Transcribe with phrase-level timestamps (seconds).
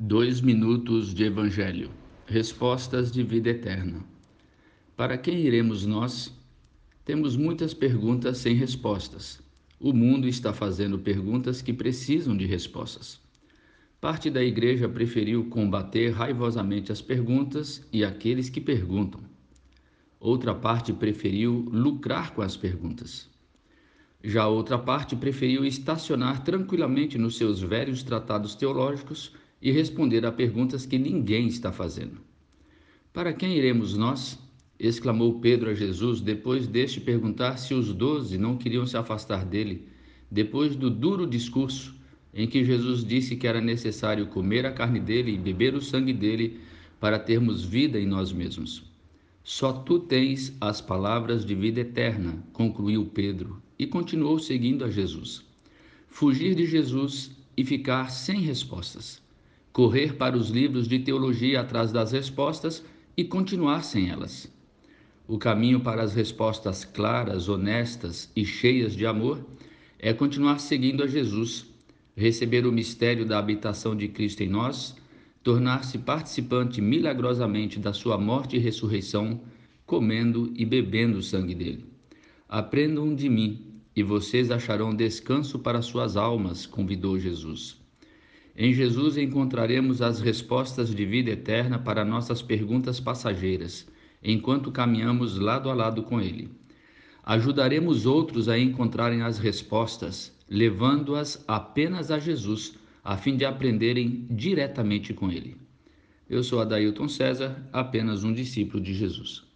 [0.00, 1.90] Dois minutos de Evangelho.
[2.24, 3.98] Respostas de vida eterna.
[4.96, 6.32] Para quem iremos nós?
[7.04, 9.42] Temos muitas perguntas sem respostas.
[9.80, 13.20] O mundo está fazendo perguntas que precisam de respostas.
[14.00, 19.20] Parte da igreja preferiu combater raivosamente as perguntas e aqueles que perguntam.
[20.20, 23.28] Outra parte preferiu lucrar com as perguntas.
[24.22, 30.86] Já outra parte preferiu estacionar tranquilamente nos seus velhos tratados teológicos e responder a perguntas
[30.86, 32.20] que ninguém está fazendo.
[33.12, 34.38] Para quem iremos nós?
[34.78, 39.88] exclamou Pedro a Jesus depois deste perguntar se os doze não queriam se afastar dele,
[40.30, 41.96] depois do duro discurso
[42.32, 46.12] em que Jesus disse que era necessário comer a carne dele e beber o sangue
[46.12, 46.60] dele
[47.00, 48.84] para termos vida em nós mesmos.
[49.42, 55.42] Só tu tens as palavras de vida eterna, concluiu Pedro, e continuou seguindo a Jesus.
[56.06, 59.20] Fugir de Jesus e ficar sem respostas
[59.72, 62.84] correr para os livros de teologia atrás das respostas
[63.16, 64.50] e continuar sem elas.
[65.26, 69.44] O caminho para as respostas claras, honestas e cheias de amor
[69.98, 71.66] é continuar seguindo a Jesus,
[72.16, 74.96] receber o mistério da habitação de Cristo em nós,
[75.42, 79.40] tornar-se participante milagrosamente da sua morte e ressurreição,
[79.84, 81.84] comendo e bebendo o sangue dele.
[82.48, 87.76] Aprendam de mim, e vocês acharão descanso para suas almas, convidou Jesus.
[88.60, 93.86] Em Jesus encontraremos as respostas de vida eterna para nossas perguntas passageiras,
[94.20, 96.50] enquanto caminhamos lado a lado com Ele.
[97.22, 105.14] Ajudaremos outros a encontrarem as respostas, levando-as apenas a Jesus, a fim de aprenderem diretamente
[105.14, 105.56] com Ele.
[106.28, 109.47] Eu sou Adailton César, apenas um discípulo de Jesus.